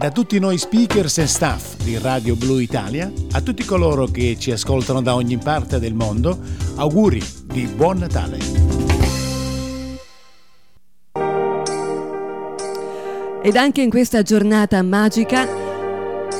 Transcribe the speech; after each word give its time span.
Da 0.00 0.10
tutti 0.10 0.38
noi 0.38 0.56
speakers 0.56 1.18
e 1.18 1.26
staff 1.26 1.76
di 1.82 1.98
Radio 1.98 2.34
Blu 2.34 2.58
Italia, 2.58 3.12
a 3.32 3.42
tutti 3.42 3.66
coloro 3.66 4.06
che 4.06 4.38
ci 4.38 4.50
ascoltano 4.50 5.02
da 5.02 5.14
ogni 5.14 5.36
parte 5.36 5.78
del 5.78 5.92
mondo, 5.92 6.38
auguri 6.76 7.22
di 7.44 7.66
buon 7.66 7.98
Natale. 7.98 8.38
Ed 13.42 13.56
anche 13.56 13.82
in 13.82 13.90
questa 13.90 14.22
giornata 14.22 14.80
magica 14.80 15.46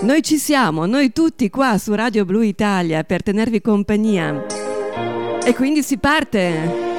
noi 0.05 0.23
ci 0.23 0.39
siamo, 0.39 0.87
noi 0.87 1.13
tutti 1.13 1.51
qua 1.51 1.77
su 1.77 1.93
Radio 1.93 2.25
Blu 2.25 2.41
Italia 2.41 3.05
per 3.05 3.23
tenervi 3.23 3.61
compagnia. 3.61 4.47
E 5.45 5.55
quindi 5.55 5.83
si 5.83 5.99
parte. 5.99 6.89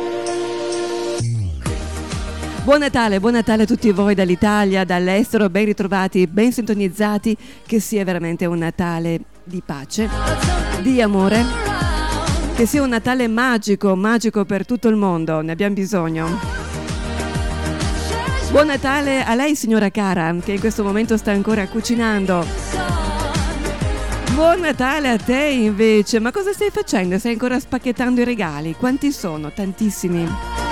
Buon 2.64 2.78
Natale, 2.78 3.20
buon 3.20 3.34
Natale 3.34 3.64
a 3.64 3.66
tutti 3.66 3.92
voi 3.92 4.14
dall'Italia, 4.14 4.84
dall'estero, 4.84 5.50
ben 5.50 5.66
ritrovati, 5.66 6.28
ben 6.28 6.52
sintonizzati, 6.52 7.36
che 7.66 7.80
sia 7.80 8.04
veramente 8.04 8.46
un 8.46 8.60
Natale 8.60 9.22
di 9.44 9.64
pace, 9.66 10.08
di 10.82 11.02
amore, 11.02 11.44
che 12.56 12.68
sia 12.68 12.84
un 12.84 12.90
Natale 12.90 13.28
magico, 13.28 13.96
magico 13.96 14.46
per 14.46 14.68
tutto 14.68 14.90
il 14.90 14.96
mondo, 14.96 15.42
ne 15.42 15.52
abbiamo 15.52 15.74
bisogno. 15.74 16.40
Buon 18.52 18.68
Natale 18.68 19.24
a 19.24 19.34
lei 19.34 19.56
signora 19.56 19.90
cara, 19.90 20.36
che 20.44 20.52
in 20.52 20.60
questo 20.60 20.84
momento 20.84 21.18
sta 21.18 21.32
ancora 21.32 21.68
cucinando. 21.68 22.46
Buon 24.36 24.60
Natale 24.60 25.10
a 25.10 25.18
te 25.18 25.46
invece, 25.46 26.20
ma 26.20 26.32
cosa 26.32 26.54
stai 26.54 26.70
facendo? 26.70 27.18
Stai 27.18 27.32
ancora 27.32 27.60
spacchettando 27.60 28.22
i 28.22 28.24
regali? 28.24 28.76
Quanti 28.76 29.12
sono? 29.12 29.52
Tantissimi. 29.52 30.71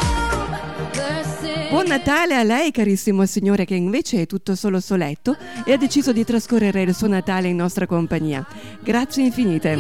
Buon 1.70 1.86
Natale 1.86 2.36
a 2.36 2.42
lei, 2.42 2.72
carissimo 2.72 3.28
signore, 3.28 3.64
che 3.64 3.76
invece 3.76 4.24
è 4.24 4.26
tutto 4.26 4.56
solo 4.56 4.80
soletto 4.80 5.38
e 5.64 5.74
ha 5.74 5.78
deciso 5.78 6.12
di 6.12 6.24
trascorrere 6.26 6.82
il 6.82 6.96
suo 6.96 7.08
Natale 7.08 7.48
in 7.48 7.58
nostra 7.58 7.86
compagnia. 7.86 8.44
Grazie 8.80 9.26
infinite. 9.26 9.78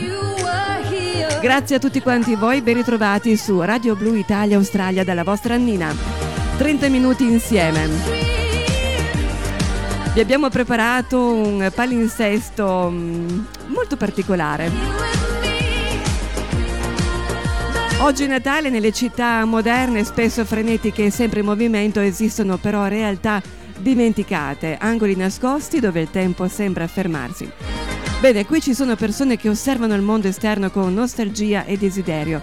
Grazie 1.41 1.77
a 1.77 1.79
tutti 1.79 1.99
quanti 1.99 2.35
voi, 2.35 2.61
ben 2.61 2.75
ritrovati 2.75 3.35
su 3.35 3.59
Radio 3.61 3.95
Blu 3.95 4.13
Italia 4.13 4.57
Australia 4.57 5.03
dalla 5.03 5.23
vostra 5.23 5.55
Annina. 5.55 5.91
30 6.57 6.89
minuti 6.89 7.23
insieme. 7.23 7.87
Vi 10.13 10.19
abbiamo 10.19 10.49
preparato 10.49 11.33
un 11.33 11.71
palinsesto 11.73 12.89
mm, 12.91 13.39
molto 13.67 13.97
particolare. 13.97 15.28
Oggi 18.01 18.27
Natale 18.27 18.69
nelle 18.69 18.93
città 18.93 19.43
moderne, 19.43 20.05
spesso 20.05 20.45
frenetiche 20.45 21.05
e 21.05 21.09
sempre 21.11 21.41
in 21.41 21.45
movimento, 21.45 21.99
esistono 21.99 22.55
però 22.55 22.87
realtà 22.87 23.41
dimenticate, 23.77 24.77
angoli 24.79 25.17
nascosti 25.17 25.81
dove 25.81 25.99
il 25.99 26.09
tempo 26.09 26.47
sembra 26.47 26.87
fermarsi. 26.87 27.51
Bene, 28.21 28.45
qui 28.45 28.61
ci 28.61 28.73
sono 28.73 28.95
persone 28.95 29.35
che 29.35 29.49
osservano 29.49 29.95
il 29.95 30.01
mondo 30.01 30.29
esterno 30.29 30.71
con 30.71 30.93
nostalgia 30.93 31.65
e 31.65 31.77
desiderio. 31.77 32.41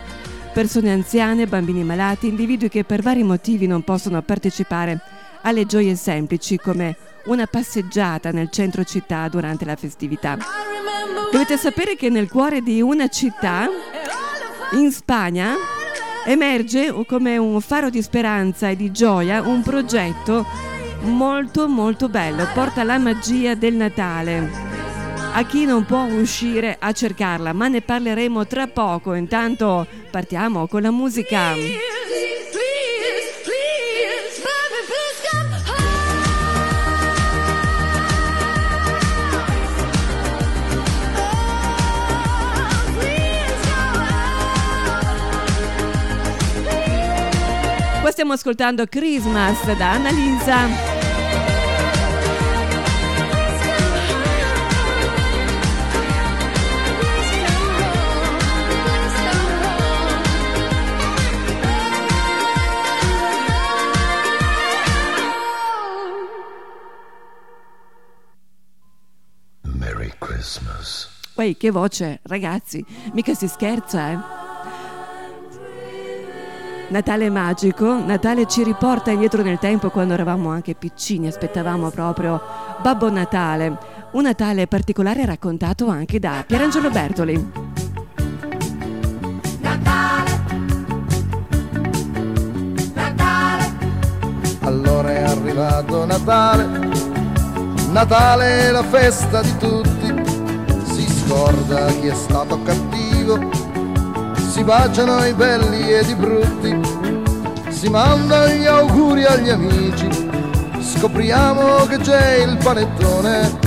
Persone 0.52 0.92
anziane, 0.92 1.46
bambini 1.46 1.84
malati, 1.84 2.28
individui 2.28 2.68
che 2.68 2.84
per 2.84 3.00
vari 3.00 3.22
motivi 3.22 3.66
non 3.66 3.82
possono 3.82 4.20
partecipare 4.20 5.00
alle 5.40 5.64
gioie 5.64 5.96
semplici 5.96 6.58
come 6.58 6.96
una 7.24 7.46
passeggiata 7.46 8.30
nel 8.30 8.50
centro 8.50 8.84
città 8.84 9.26
durante 9.28 9.64
la 9.64 9.74
festività. 9.74 10.36
Dovete 11.32 11.56
sapere 11.56 11.96
che 11.96 12.10
nel 12.10 12.28
cuore 12.28 12.60
di 12.60 12.82
una 12.82 13.08
città 13.08 13.68
in 14.72 14.90
Spagna 14.90 15.54
emerge 16.24 16.92
come 17.06 17.36
un 17.36 17.60
faro 17.60 17.88
di 17.88 18.02
speranza 18.02 18.68
e 18.68 18.76
di 18.76 18.90
gioia 18.90 19.42
un 19.42 19.62
progetto 19.62 20.44
molto 21.02 21.68
molto 21.68 22.08
bello, 22.08 22.48
porta 22.52 22.82
la 22.82 22.98
magia 22.98 23.54
del 23.54 23.74
Natale. 23.74 24.64
A 25.32 25.44
chi 25.44 25.66
non 25.66 25.84
può 25.84 26.04
uscire 26.04 26.76
a 26.78 26.92
cercarla, 26.92 27.52
ma 27.52 27.68
ne 27.68 27.82
parleremo 27.82 28.46
tra 28.46 28.66
poco. 28.66 29.12
Intanto 29.12 29.86
partiamo 30.10 30.66
con 30.66 30.82
la 30.82 30.90
musica. 30.90 31.52
Stiamo 48.16 48.32
ascoltando 48.32 48.86
Christmas 48.86 49.62
da 49.76 49.90
Annalisa. 49.90 50.66
Merry 69.60 70.10
Christmas. 70.18 71.10
Poi 71.34 71.54
che 71.58 71.70
voce, 71.70 72.20
ragazzi, 72.22 72.82
mica 73.12 73.34
si 73.34 73.46
scherza, 73.46 74.10
eh? 74.12 74.35
Natale 76.88 77.30
magico, 77.30 77.98
Natale 77.98 78.46
ci 78.46 78.62
riporta 78.62 79.10
indietro 79.10 79.42
nel 79.42 79.58
tempo 79.58 79.90
quando 79.90 80.14
eravamo 80.14 80.50
anche 80.50 80.76
piccini, 80.76 81.26
aspettavamo 81.26 81.90
proprio 81.90 82.40
Babbo 82.80 83.10
Natale, 83.10 83.76
un 84.12 84.22
Natale 84.22 84.68
particolare 84.68 85.24
raccontato 85.26 85.88
anche 85.88 86.20
da 86.20 86.44
Pierangelo 86.46 86.88
Bertoli. 86.90 87.52
Natale, 89.60 90.30
Natale. 92.94 93.64
Allora 94.60 95.10
è 95.10 95.22
arrivato 95.22 96.04
Natale, 96.04 96.88
Natale 97.90 98.68
è 98.68 98.70
la 98.70 98.84
festa 98.84 99.42
di 99.42 99.56
tutti, 99.58 100.14
si 100.84 101.04
scorda 101.08 101.86
chi 101.86 102.06
è 102.06 102.14
stato 102.14 102.62
cattivo 102.62 103.55
si 104.56 104.64
baciano 104.64 105.22
i 105.26 105.34
belli 105.34 105.92
ed 105.92 106.08
i 106.08 106.14
brutti, 106.14 106.80
si 107.68 107.90
mandano 107.90 108.48
gli 108.48 108.64
auguri 108.64 109.22
agli 109.24 109.50
amici, 109.50 110.08
scopriamo 110.80 111.84
che 111.84 111.98
c'è 111.98 112.36
il 112.36 112.56
panettone, 112.56 113.58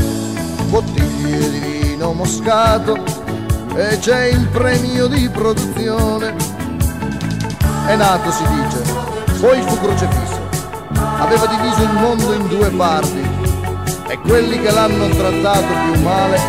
bottiglie 0.69 1.51
di 1.51 1.59
vino 1.59 2.13
moscato 2.13 2.97
e 3.75 3.99
c'è 3.99 4.29
il 4.29 4.47
premio 4.47 5.05
di 5.05 5.29
produzione. 5.29 6.33
È 7.85 7.95
nato, 7.95 8.31
si 8.31 8.43
dice, 8.47 8.81
poi 9.39 9.61
fu 9.61 9.79
crocefisso, 9.79 10.41
aveva 11.19 11.45
diviso 11.45 11.83
il 11.83 11.93
mondo 11.99 12.33
in 12.33 12.47
due 12.47 12.69
parti 12.71 13.29
e 14.07 14.17
quelli 14.21 14.59
che 14.59 14.71
l'hanno 14.71 15.07
trattato 15.09 15.67
più 15.91 16.01
male 16.01 16.39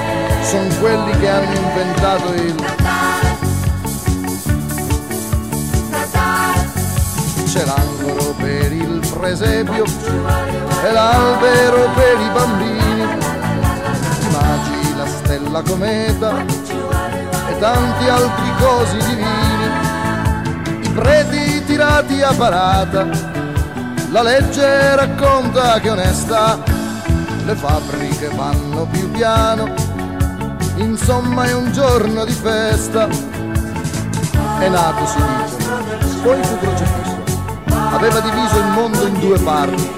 sono 0.44 0.66
quelli 0.80 1.10
che 1.18 1.28
hanno 1.28 1.52
inventato 1.52 2.32
il 2.32 2.54
c'è 7.52 7.64
l'angolo 7.64 8.32
per 8.36 8.72
il 8.72 9.04
presepio 9.12 9.82
e 10.84 10.92
l'albero 10.92 11.88
per 11.96 12.20
i 12.20 12.30
bambini, 12.32 13.18
magi, 14.30 14.96
la 14.96 15.06
stella 15.06 15.60
cometa 15.62 16.44
e 17.48 17.58
tanti 17.58 18.08
altri 18.08 18.52
cosi 18.56 18.96
divini, 18.98 19.68
i 20.80 20.88
preti 20.90 21.64
tirati 21.64 22.22
a 22.22 22.32
parata, 22.32 23.08
la 24.12 24.22
legge 24.22 24.94
racconta 24.94 25.80
che 25.80 25.90
onesta, 25.90 26.56
le 27.46 27.56
fabbriche 27.56 28.28
vanno 28.28 28.86
più 28.92 29.10
piano, 29.10 29.74
insomma 30.76 31.46
è 31.46 31.52
un 31.52 31.72
giorno 31.72 32.24
di 32.24 32.32
festa, 32.32 33.08
è 34.60 34.68
nato 34.68 35.04
si 35.04 35.16
dice, 35.16 36.20
poi 36.22 36.44
fu 36.44 36.58
crocifisso 36.58 36.99
aveva 38.00 38.20
diviso 38.20 38.58
il 38.58 38.66
mondo 38.68 39.06
in 39.06 39.20
due 39.20 39.38
parti 39.40 39.90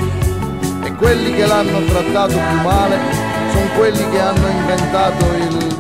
e 0.83 0.93
quelli 0.97 1.33
che 1.35 1.47
l'hanno 1.47 1.85
trattato 1.85 2.33
più 2.33 2.61
male 2.61 2.99
sono 3.53 3.67
quelli 3.77 4.11
che 4.11 4.21
hanno 4.21 4.49
inventato 4.49 5.25
il 5.37 5.77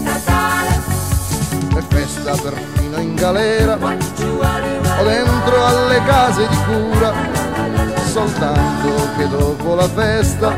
Natale. 0.00 0.80
E 1.76 1.82
festa 1.88 2.36
perfino 2.40 2.98
in 2.98 3.16
galera 3.16 3.74
o 3.74 5.02
dentro 5.02 5.66
alle 5.66 6.00
case 6.04 6.46
di 6.46 6.56
cura, 6.64 7.12
soltanto 8.12 9.08
che 9.16 9.28
dopo 9.28 9.74
la 9.74 9.88
festa 9.88 10.56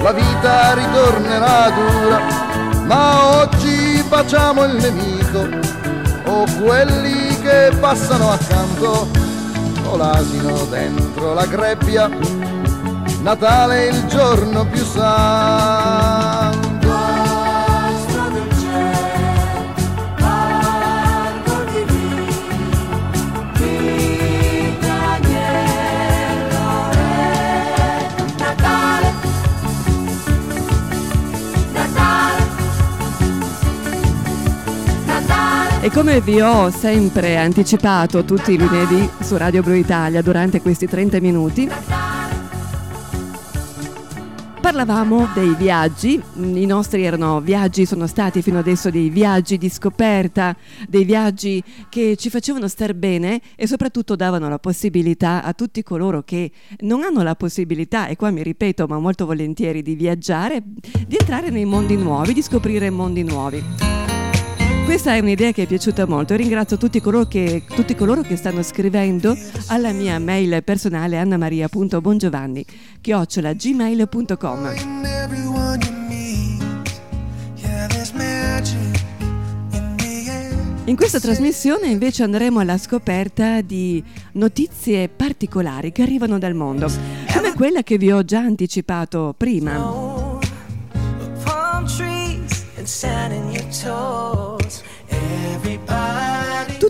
la 0.00 0.12
vita 0.12 0.74
ritornerà 0.74 1.70
dura, 1.70 2.20
ma 2.84 3.40
oggi 3.40 4.04
facciamo 4.08 4.62
il 4.62 4.76
nemico 4.76 5.74
o 6.26 6.44
quelli 6.62 7.40
che 7.40 7.76
passano 7.80 8.30
accanto 8.30 9.08
o 9.84 9.96
l'asino 9.96 10.64
dentro 10.66 11.34
la 11.34 11.46
grebbia 11.46 12.08
Natale 13.26 13.86
il 13.86 14.06
giorno 14.06 14.64
più 14.66 14.84
santo. 14.84 16.15
E 35.86 35.90
come 35.92 36.20
vi 36.20 36.40
ho 36.40 36.68
sempre 36.70 37.36
anticipato 37.36 38.24
tutti 38.24 38.54
i 38.54 38.58
lunedì 38.58 39.08
su 39.20 39.36
Radio 39.36 39.62
Blu 39.62 39.74
Italia 39.74 40.20
durante 40.20 40.60
questi 40.60 40.88
30 40.88 41.20
minuti, 41.20 41.70
parlavamo 44.60 45.28
dei 45.32 45.54
viaggi, 45.54 46.20
i 46.38 46.66
nostri 46.66 47.04
erano 47.04 47.40
viaggi, 47.40 47.86
sono 47.86 48.08
stati 48.08 48.42
fino 48.42 48.58
adesso 48.58 48.90
dei 48.90 49.10
viaggi 49.10 49.58
di 49.58 49.68
scoperta, 49.68 50.56
dei 50.88 51.04
viaggi 51.04 51.62
che 51.88 52.16
ci 52.16 52.30
facevano 52.30 52.66
star 52.66 52.92
bene 52.92 53.40
e 53.54 53.68
soprattutto 53.68 54.16
davano 54.16 54.48
la 54.48 54.58
possibilità 54.58 55.44
a 55.44 55.52
tutti 55.52 55.84
coloro 55.84 56.24
che 56.24 56.50
non 56.80 57.04
hanno 57.04 57.22
la 57.22 57.36
possibilità, 57.36 58.08
e 58.08 58.16
qua 58.16 58.32
mi 58.32 58.42
ripeto 58.42 58.88
ma 58.88 58.98
molto 58.98 59.24
volentieri, 59.24 59.82
di 59.82 59.94
viaggiare, 59.94 60.64
di 60.64 61.16
entrare 61.16 61.50
nei 61.50 61.64
mondi 61.64 61.94
nuovi, 61.94 62.32
di 62.32 62.42
scoprire 62.42 62.90
mondi 62.90 63.22
nuovi. 63.22 63.85
Questa 64.86 65.14
è 65.14 65.18
un'idea 65.18 65.50
che 65.50 65.64
è 65.64 65.66
piaciuta 65.66 66.06
molto. 66.06 66.36
Ringrazio 66.36 66.76
tutti 66.76 67.00
coloro 67.00 67.26
che, 67.26 67.64
tutti 67.66 67.96
coloro 67.96 68.22
che 68.22 68.36
stanno 68.36 68.62
scrivendo 68.62 69.36
alla 69.66 69.90
mia 69.90 70.20
mail 70.20 70.62
personale 70.62 71.18
annamaria.bongiovanni 71.18 72.64
chiocciola 73.00 73.52
gmail.com. 73.52 74.74
In 80.84 80.94
questa 80.94 81.18
trasmissione 81.18 81.88
invece 81.88 82.22
andremo 82.22 82.60
alla 82.60 82.78
scoperta 82.78 83.62
di 83.62 84.02
notizie 84.34 85.08
particolari 85.08 85.90
che 85.90 86.02
arrivano 86.02 86.38
dal 86.38 86.54
mondo, 86.54 86.88
come 87.34 87.52
quella 87.54 87.82
che 87.82 87.98
vi 87.98 88.12
ho 88.12 88.24
già 88.24 88.38
anticipato 88.38 89.34
prima. 89.36 90.34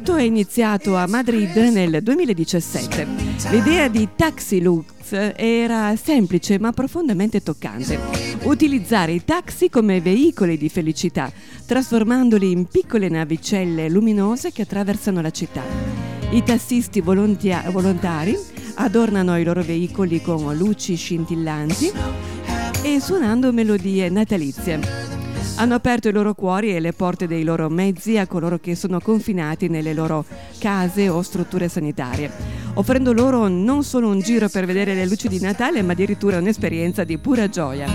Tutto 0.06 0.20
è 0.20 0.23
iniziato 0.23 0.94
a 0.94 1.08
Madrid 1.08 1.56
nel 1.56 2.00
2017. 2.00 3.08
L'idea 3.50 3.88
di 3.88 4.11
Taxi 4.14 4.62
Lux 4.62 5.11
era 5.35 5.97
semplice 5.97 6.61
ma 6.61 6.70
profondamente 6.70 7.43
toccante. 7.43 7.99
Utilizzare 8.44 9.11
i 9.11 9.25
taxi 9.25 9.69
come 9.69 10.00
veicoli 10.00 10.56
di 10.56 10.69
felicità, 10.69 11.29
trasformandoli 11.67 12.53
in 12.53 12.67
piccole 12.67 13.08
navicelle 13.08 13.88
luminose 13.88 14.53
che 14.53 14.62
attraversano 14.62 15.20
la 15.20 15.31
città. 15.32 15.62
I 16.31 16.41
tassisti 16.44 17.00
volontia- 17.00 17.64
volontari 17.73 18.38
adornano 18.75 19.37
i 19.37 19.43
loro 19.43 19.64
veicoli 19.64 20.23
con 20.23 20.56
luci 20.56 20.94
scintillanti 20.94 21.91
e 22.82 23.00
suonando 23.00 23.52
melodie 23.52 24.09
natalizie 24.09 25.06
hanno 25.56 25.75
aperto 25.75 26.08
i 26.08 26.12
loro 26.12 26.35
cuori 26.35 26.75
e 26.75 26.81
le 26.81 26.93
porte 26.93 27.26
dei 27.26 27.43
loro 27.43 27.69
mezzi 27.69 28.19
a 28.19 28.26
coloro 28.26 28.58
che 28.58 28.75
sono 28.75 29.00
confinati 29.00 29.69
nelle 29.69 29.94
loro 29.94 30.25
case 30.58 31.08
o 31.08 31.23
strutture 31.23 31.69
sanitarie, 31.69 32.31
offrendo 32.75 33.12
loro 33.12 33.49
non 33.49 33.82
solo 33.82 34.08
un 34.08 34.20
giro 34.20 34.49
per 34.49 34.67
vedere 34.67 34.94
le 34.94 35.06
luci 35.06 35.29
di 35.29 35.41
Natale, 35.41 35.82
ma 35.82 35.93
addirittura 35.93 36.38
un'esperienza 36.38 37.05
di 37.05 37.19
pura 37.19 37.49
gioia. 37.49 37.87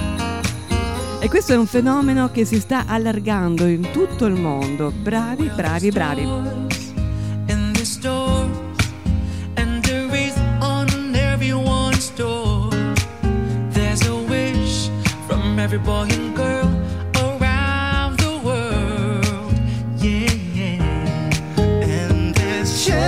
E 1.19 1.29
questo 1.29 1.53
è 1.53 1.57
un 1.57 1.67
fenomeno 1.67 2.31
che 2.31 2.45
si 2.45 2.59
sta 2.59 2.85
allargando 2.87 3.67
in 3.67 3.91
tutto 3.91 4.25
il 4.25 4.33
mondo. 4.33 4.91
Bravi, 4.91 5.51
bravi, 5.55 5.91
bravi. 5.91 6.59
every 15.71 15.85
boy 15.85 16.09
and 16.09 16.35
girl 16.35 16.60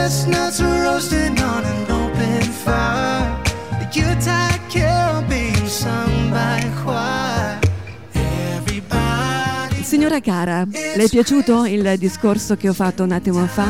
chestnuts 0.04 0.60
roasting 0.60 1.40
on 1.40 1.64
an 1.64 1.90
open 1.90 2.42
fire. 2.42 3.40
The 3.80 3.88
Yuletide 3.94 4.60
carol 4.68 5.24
being 5.30 5.66
sung 5.66 6.30
by 6.30 6.62
choir. 6.84 7.60
Signora 9.82 10.20
cara, 10.20 10.66
le 10.70 11.04
è 11.04 11.08
piaciuto 11.08 11.66
il 11.66 11.96
discorso 11.98 12.58
che 12.58 12.68
ho 12.68 12.74
fatto 12.74 13.04
un 13.04 13.12
attimo 13.12 13.46
fa? 13.46 13.68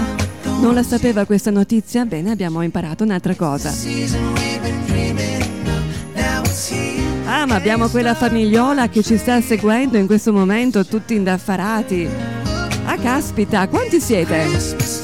Non 0.59 0.73
la 0.73 0.81
sapeva 0.81 1.25
questa 1.25 1.51
notizia? 1.51 2.05
Bene, 2.05 2.31
abbiamo 2.31 2.63
imparato 2.63 3.03
un'altra 3.03 3.35
cosa. 3.35 3.71
Ah, 7.25 7.45
ma 7.45 7.55
abbiamo 7.55 7.89
quella 7.89 8.15
famigliola 8.15 8.89
che 8.89 9.03
ci 9.03 9.17
sta 9.17 9.39
seguendo 9.41 9.97
in 9.97 10.07
questo 10.07 10.33
momento, 10.33 10.83
tutti 10.85 11.13
indaffarati. 11.13 12.09
Ah, 12.85 12.97
caspita, 12.97 13.67
quanti 13.67 13.99
siete? 13.99 15.02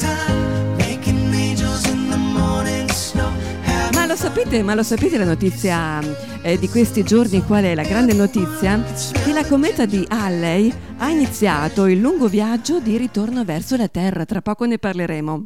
Sapete, 4.15 4.63
ma 4.63 4.73
lo 4.73 4.81
sapete 4.81 5.19
la 5.19 5.25
notizia 5.25 5.99
eh, 6.41 6.57
di 6.57 6.67
questi 6.67 7.03
giorni? 7.03 7.43
Qual 7.43 7.63
è 7.63 7.75
la 7.75 7.83
grande 7.83 8.13
notizia? 8.13 8.81
Che 8.83 9.31
la 9.31 9.45
cometa 9.45 9.85
di 9.85 10.03
Halley 10.07 10.73
ha 10.97 11.09
iniziato 11.09 11.85
il 11.85 11.99
lungo 11.99 12.27
viaggio 12.27 12.79
di 12.79 12.97
ritorno 12.97 13.43
verso 13.43 13.77
la 13.77 13.87
Terra. 13.87 14.25
Tra 14.25 14.41
poco 14.41 14.65
ne 14.65 14.79
parleremo. 14.79 15.45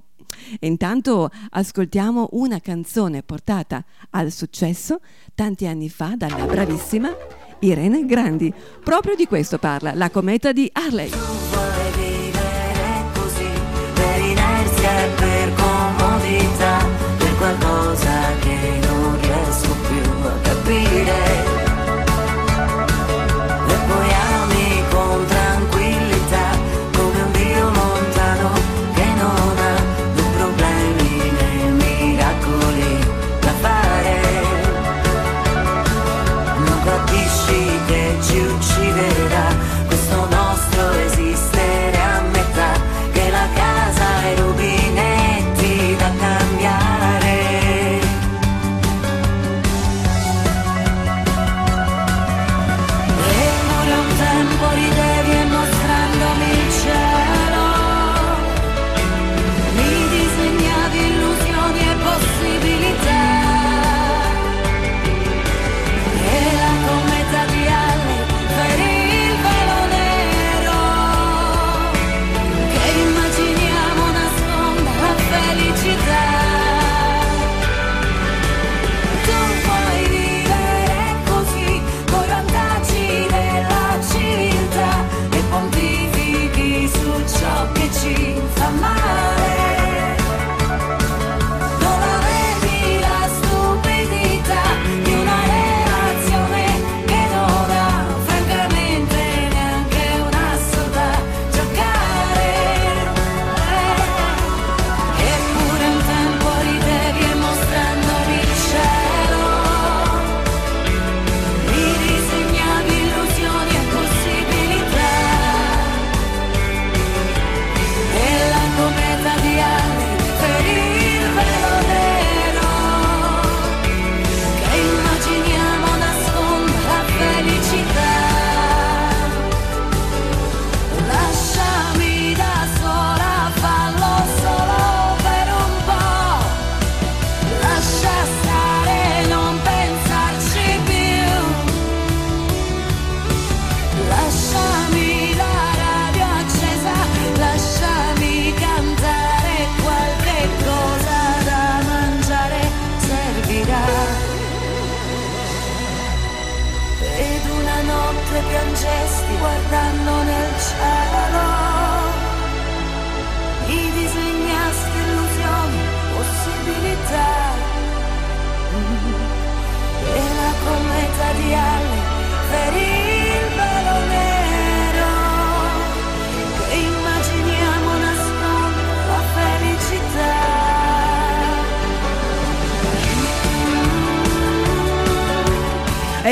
intanto 0.62 1.30
ascoltiamo 1.50 2.30
una 2.31 2.60
canzone 2.60 3.21
portata 3.21 3.83
al 4.12 4.31
successo 4.31 5.01
tanti 5.36 5.68
anni 5.68 5.89
fa 5.89 6.13
dalla 6.15 6.45
bravissima 6.45 7.13
Irene 7.60 8.06
Grandi. 8.06 8.54
Proprio 8.83 9.15
di 9.15 9.25
questo 9.25 9.57
parla 9.57 9.94
la 9.94 10.10
cometa 10.10 10.54
di 10.54 10.69
Harley. 10.71 11.72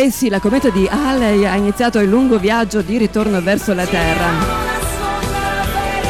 Eh 0.01 0.09
sì, 0.09 0.29
la 0.29 0.39
cometa 0.39 0.71
di 0.71 0.87
Halley 0.89 1.45
ha 1.45 1.55
iniziato 1.55 1.99
il 1.99 2.09
lungo 2.09 2.39
viaggio 2.39 2.81
di 2.81 2.97
ritorno 2.97 3.39
verso 3.39 3.75
la 3.75 3.85
Terra. 3.85 4.31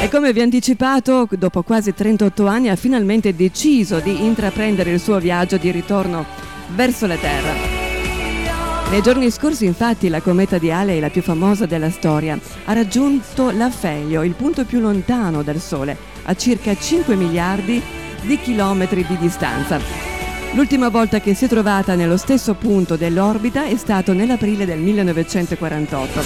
E 0.02 0.08
come 0.08 0.32
vi 0.32 0.40
anticipato, 0.40 1.28
dopo 1.30 1.62
quasi 1.62 1.94
38 1.94 2.48
anni 2.48 2.70
ha 2.70 2.78
finalmente 2.78 3.36
deciso 3.36 4.00
di 4.00 4.24
intraprendere 4.24 4.92
il 4.92 5.00
suo 5.02 5.20
viaggio 5.20 5.58
di 5.58 5.72
ritorno 5.72 6.26
verso 6.74 7.06
la 7.06 7.18
Terra. 7.18 7.52
Nei 8.92 9.02
giorni 9.02 9.30
scorsi, 9.30 9.66
infatti, 9.66 10.08
la 10.08 10.22
cometa 10.22 10.58
di 10.58 10.72
Halley, 10.72 11.02
la 11.02 11.10
più 11.10 11.22
famosa 11.22 11.66
della 11.66 11.90
storia, 11.90 12.40
ha 12.64 12.72
raggiunto 12.72 13.52
l'Afelio, 13.52 14.24
il 14.24 14.36
punto 14.36 14.64
più 14.64 14.80
lontano 14.80 15.44
dal 15.44 15.60
Sole, 15.60 15.98
a 16.24 16.34
circa 16.34 16.74
5 16.74 17.14
miliardi 17.16 17.82
di 18.22 18.40
chilometri 18.40 19.06
di 19.06 19.18
distanza. 19.18 20.11
L'ultima 20.54 20.90
volta 20.90 21.22
che 21.22 21.34
si 21.34 21.46
è 21.46 21.48
trovata 21.48 21.96
nello 21.96 22.18
stesso 22.18 22.56
punto 22.56 22.98
dell'orbita 22.98 23.64
è 23.64 23.78
stato 23.78 24.12
nell'aprile 24.12 24.66
del 24.66 24.80
1948, 24.80 26.22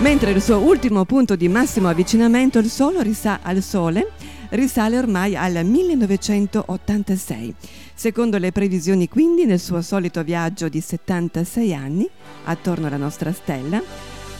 mentre 0.00 0.32
il 0.32 0.42
suo 0.42 0.58
ultimo 0.58 1.06
punto 1.06 1.34
di 1.34 1.48
massimo 1.48 1.88
avvicinamento 1.88 2.58
al 2.58 2.66
Sole, 2.66 3.02
risa- 3.02 3.38
al 3.42 3.62
Sole 3.62 4.12
risale 4.50 4.98
ormai 4.98 5.34
al 5.34 5.64
1986. 5.64 7.54
Secondo 7.94 8.36
le 8.36 8.52
previsioni 8.52 9.08
quindi, 9.08 9.46
nel 9.46 9.60
suo 9.60 9.80
solito 9.80 10.22
viaggio 10.22 10.68
di 10.68 10.82
76 10.82 11.74
anni 11.74 12.06
attorno 12.44 12.86
alla 12.88 12.98
nostra 12.98 13.32
stella, 13.32 13.82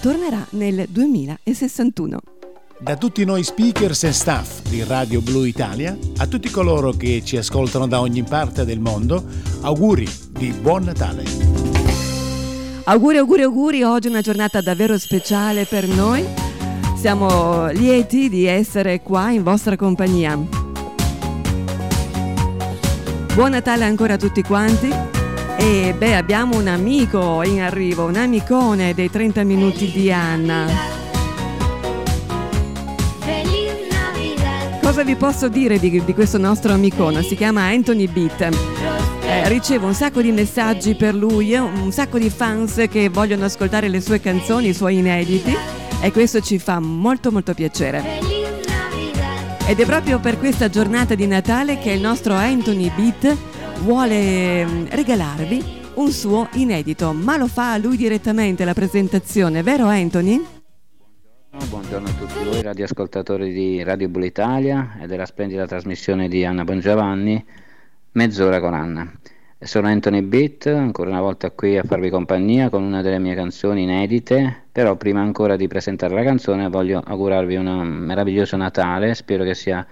tornerà 0.02 0.46
nel 0.50 0.84
2061. 0.86 2.38
Da 2.80 2.97
tutti 2.97 3.25
noi 3.25 3.42
speakers 3.42 4.04
e 4.04 4.12
staff 4.12 4.62
di 4.68 4.85
Radio 4.85 5.20
Blu 5.20 5.42
Italia, 5.42 5.99
a 6.18 6.26
tutti 6.28 6.49
coloro 6.49 6.92
che 6.92 7.23
ci 7.25 7.37
ascoltano 7.37 7.88
da 7.88 8.00
ogni 8.00 8.23
parte 8.23 8.64
del 8.64 8.78
mondo, 8.78 9.25
auguri 9.62 10.08
di 10.30 10.52
buon 10.52 10.85
Natale. 10.85 11.25
Auguri, 12.85 13.16
auguri, 13.16 13.42
auguri, 13.42 13.82
oggi 13.82 14.06
è 14.06 14.11
una 14.11 14.20
giornata 14.20 14.61
davvero 14.61 14.97
speciale 14.97 15.64
per 15.64 15.88
noi. 15.88 16.25
Siamo 16.97 17.66
lieti 17.70 18.28
di 18.28 18.47
essere 18.47 19.02
qua 19.02 19.30
in 19.30 19.42
vostra 19.42 19.75
compagnia. 19.75 20.37
Buon 23.35 23.50
Natale 23.50 23.87
ancora 23.87 24.14
a 24.14 24.18
tutti 24.18 24.42
quanti. 24.42 24.88
E 25.58 25.94
beh, 25.99 26.14
abbiamo 26.14 26.56
un 26.56 26.68
amico 26.68 27.42
in 27.42 27.61
arrivo, 27.61 28.04
un 28.04 28.14
amicone 28.14 28.94
dei 28.94 29.11
30 29.11 29.42
minuti 29.42 29.90
di 29.90 30.12
Anna. 30.12 31.07
Cosa 34.98 35.10
vi 35.10 35.16
posso 35.16 35.48
dire 35.48 35.78
di, 35.78 36.02
di 36.04 36.12
questo 36.12 36.38
nostro 36.38 36.72
amicone? 36.72 37.22
Si 37.22 37.36
chiama 37.36 37.66
Anthony 37.66 38.08
Beat. 38.08 38.48
Eh, 39.22 39.48
ricevo 39.48 39.86
un 39.86 39.94
sacco 39.94 40.20
di 40.20 40.32
messaggi 40.32 40.96
per 40.96 41.14
lui, 41.14 41.54
un 41.54 41.92
sacco 41.92 42.18
di 42.18 42.28
fans 42.28 42.84
che 42.90 43.08
vogliono 43.08 43.44
ascoltare 43.44 43.86
le 43.88 44.00
sue 44.00 44.18
canzoni, 44.18 44.70
i 44.70 44.74
suoi 44.74 44.98
inediti 44.98 45.56
e 46.00 46.10
questo 46.10 46.40
ci 46.40 46.58
fa 46.58 46.80
molto 46.80 47.30
molto 47.30 47.54
piacere. 47.54 48.02
Ed 49.68 49.78
è 49.78 49.86
proprio 49.86 50.18
per 50.18 50.36
questa 50.36 50.68
giornata 50.68 51.14
di 51.14 51.28
Natale 51.28 51.78
che 51.78 51.92
il 51.92 52.00
nostro 52.00 52.34
Anthony 52.34 52.90
Beat 52.92 53.36
vuole 53.82 54.66
mm, 54.66 54.86
regalarvi 54.90 55.64
un 55.94 56.10
suo 56.10 56.48
inedito, 56.54 57.12
ma 57.12 57.36
lo 57.36 57.46
fa 57.46 57.78
lui 57.78 57.96
direttamente 57.96 58.64
la 58.64 58.74
presentazione, 58.74 59.62
vero 59.62 59.86
Anthony? 59.86 60.57
Buongiorno 61.66 62.08
a 62.08 62.12
tutti 62.12 62.44
voi 62.44 62.62
radioascoltatori 62.62 63.52
di 63.52 63.82
Radio 63.82 64.08
Bull 64.08 64.24
Italia 64.24 64.98
e 65.02 65.06
della 65.06 65.26
splendida 65.26 65.66
trasmissione 65.66 66.28
di 66.28 66.44
Anna 66.44 66.64
Bongiovanni, 66.64 67.44
Mezz'ora 68.12 68.60
con 68.60 68.74
Anna. 68.74 69.10
Sono 69.58 69.88
Anthony 69.88 70.22
Beat, 70.22 70.66
ancora 70.66 71.10
una 71.10 71.20
volta 71.20 71.50
qui 71.50 71.76
a 71.76 71.82
farvi 71.82 72.10
compagnia 72.10 72.70
con 72.70 72.82
una 72.82 73.02
delle 73.02 73.18
mie 73.18 73.34
canzoni 73.34 73.82
inedite, 73.82 74.64
però 74.70 74.96
prima 74.96 75.20
ancora 75.20 75.56
di 75.56 75.66
presentare 75.66 76.14
la 76.14 76.22
canzone 76.22 76.68
voglio 76.68 77.02
augurarvi 77.04 77.56
un 77.56 77.86
meraviglioso 77.86 78.56
Natale, 78.56 79.14
spero 79.14 79.44
che 79.44 79.54
sia 79.54 79.86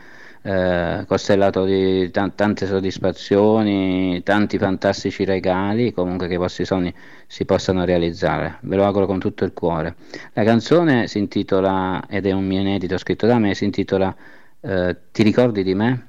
eh, 0.47 1.05
costellato 1.09 1.65
di 1.65 2.09
t- 2.13 2.35
tante 2.37 2.67
soddisfazioni, 2.67 4.23
tanti 4.23 4.59
fantastici 4.59 5.25
regali, 5.25 5.93
comunque 5.93 6.29
che 6.29 6.35
i 6.35 6.37
vostri 6.37 6.65
sogni 6.65 6.95
si 7.27 7.45
possano 7.45 7.85
realizzare. 7.85 8.59
Ve 8.61 8.77
lo 8.77 8.85
auguro 8.85 9.07
con 9.07 9.19
tutto 9.19 9.45
il 9.45 9.53
cuore. 9.53 9.97
La 10.35 10.45
canzone 10.45 11.09
si 11.09 11.19
intitola, 11.19 12.07
ed 12.09 12.27
è 12.27 12.31
un 12.33 12.47
mio 12.47 12.61
inedito 12.61 12.97
scritto 12.97 13.27
da 13.27 13.41
me, 13.41 13.55
si 13.55 13.65
intitola 13.65 14.15
eh, 14.61 14.97
Ti 15.11 15.23
ricordi 15.25 15.65
di 15.65 15.75
me? 15.75 16.07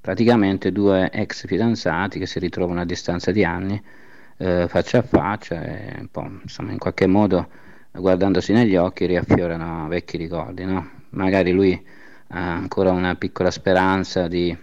Praticamente 0.00 0.72
due 0.72 1.10
ex 1.10 1.46
fidanzati 1.46 2.18
che 2.18 2.24
si 2.24 2.38
ritrovano 2.38 2.80
a 2.80 2.86
distanza 2.86 3.30
di 3.30 3.44
anni, 3.44 3.78
eh, 4.38 4.68
faccia 4.68 4.98
a 4.98 5.02
faccia 5.02 5.62
e 5.62 6.08
insomma, 6.42 6.72
in 6.72 6.78
qualche 6.78 7.06
modo 7.06 7.46
guardandosi 7.92 8.54
negli 8.54 8.76
occhi 8.76 9.04
riaffiorano 9.04 9.86
vecchi 9.88 10.16
ricordi. 10.16 10.64
No? 10.64 10.88
Magari 11.10 11.52
lui 11.52 11.98
ancora 12.30 12.92
una 12.92 13.14
piccola 13.14 13.50
speranza 13.50 14.28
di 14.28 14.56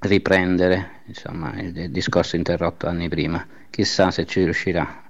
riprendere 0.00 1.02
insomma, 1.06 1.52
il, 1.60 1.90
discorso 1.90 2.36
interrotto 2.36 2.86
anni 2.86 3.08
prima. 3.08 3.46
Chissà 3.70 4.10
se 4.10 4.26
ci 4.26 4.42
riuscirà. 4.42 5.02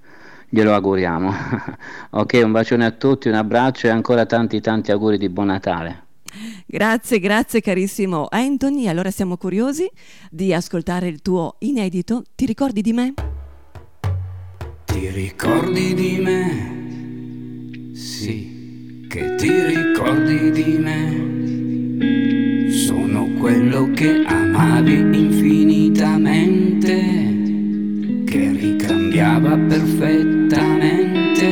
Glielo 0.48 0.74
auguriamo. 0.74 1.32
ok, 2.10 2.40
un 2.44 2.52
bacione 2.52 2.84
a 2.84 2.90
tutti, 2.90 3.28
un 3.28 3.34
abbraccio 3.34 3.86
e 3.86 3.90
ancora 3.90 4.26
tanti 4.26 4.60
tanti 4.60 4.92
auguri 4.92 5.18
di 5.18 5.28
buon 5.28 5.46
Natale. 5.46 6.10
Grazie, 6.66 7.18
grazie 7.18 7.60
carissimo 7.60 8.26
Anthony. 8.30 8.86
Allora 8.88 9.10
siamo 9.10 9.36
curiosi 9.36 9.90
di 10.30 10.54
ascoltare 10.54 11.08
il 11.08 11.20
tuo 11.22 11.56
inedito. 11.60 12.22
Ti 12.34 12.46
ricordi 12.46 12.80
di 12.80 12.92
me? 12.92 13.14
Ti 14.84 15.08
ricordi 15.10 15.94
di 15.94 16.18
me? 16.20 16.80
Sì, 17.94 19.06
che 19.08 19.34
ti 19.36 19.64
ricordi 19.64 20.50
di 20.50 20.78
me? 20.78 21.31
Sono 22.70 23.28
quello 23.38 23.90
che 23.92 24.22
amavi 24.24 24.94
infinitamente, 24.94 26.94
che 28.24 28.50
ricambiava 28.50 29.58
perfettamente. 29.58 31.46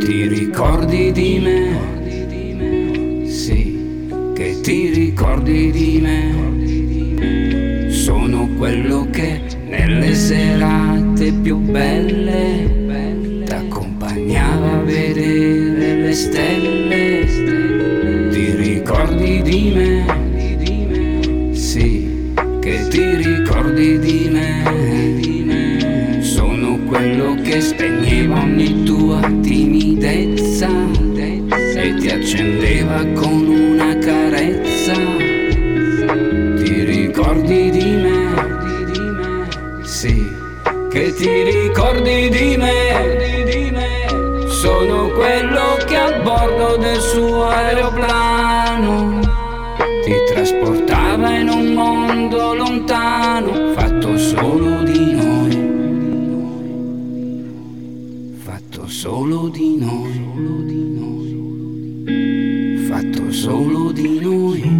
Ti 0.00 0.28
ricordi 0.28 1.12
di 1.12 1.40
me? 1.42 3.26
Sì, 3.26 3.80
che 4.34 4.60
ti 4.60 4.92
ricordi 4.92 5.70
di 5.70 5.98
me? 6.02 7.88
Sono 7.90 8.50
quello 8.58 9.08
che 9.10 9.40
nelle 9.66 10.14
serate 10.14 11.32
più 11.32 11.56
belle 11.56 13.42
t'accompagnava 13.46 14.72
a 14.72 14.82
vedere 14.82 16.02
le 16.02 16.12
stelle 16.12 16.73
di 19.54 19.70
me? 19.70 21.52
Sì, 21.52 22.32
che 22.60 22.88
ti 22.88 23.14
ricordi 23.14 23.98
di 24.00 24.28
me? 24.28 26.20
Sono 26.20 26.78
quello 26.86 27.36
che 27.40 27.60
spegneva 27.60 28.40
ogni 28.40 28.82
tua 28.82 29.20
timidezza 29.42 30.68
e 31.16 31.94
ti 32.00 32.08
accendeva 32.08 33.04
con 33.14 33.46
una 33.46 33.96
carezza. 33.98 34.94
Ti 36.56 36.84
ricordi 36.84 37.70
di 37.70 37.90
me? 38.04 39.82
Sì, 39.82 40.32
che 40.90 41.14
ti 41.14 41.42
ricordi 41.44 42.28
di 42.28 42.56
me? 42.56 43.12
Sono 44.48 45.10
quello 45.10 45.76
che 45.86 45.96
a 45.96 46.18
bordo 46.22 46.76
del 46.76 46.98
suo 47.00 47.44
aeroplano 47.44 48.63
Fatto 58.44 58.86
solo 58.88 59.48
di 59.48 59.78
noi. 59.78 60.20
Fatto 62.86 63.32
solo 63.32 63.90
di 63.90 64.20
noi. 64.20 64.73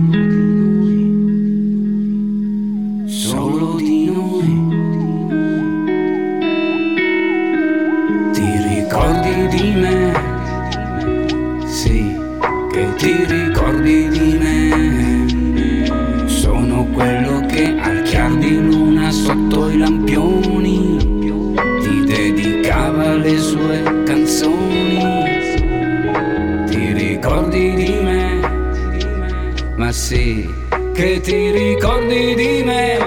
Sì, 30.04 30.46
che 30.92 31.18
ti 31.22 31.50
ricordi 31.50 32.34
di 32.34 32.62
me? 32.62 32.98